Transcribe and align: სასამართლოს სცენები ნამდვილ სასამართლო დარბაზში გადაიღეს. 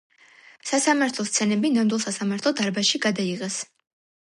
სასამართლოს 0.69 1.29
სცენები 1.33 1.73
ნამდვილ 1.77 2.03
სასამართლო 2.09 2.57
დარბაზში 2.65 3.05
გადაიღეს. 3.09 3.65